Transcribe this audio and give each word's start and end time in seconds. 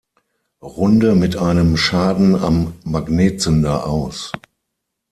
Runde 0.63 1.13
mit 1.13 1.37
einem 1.37 1.77
Schaden 1.77 2.33
am 2.33 2.73
Magnetzünder 2.83 3.85
aus. 3.85 4.31